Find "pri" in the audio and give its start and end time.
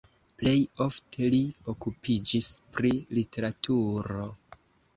2.81-2.93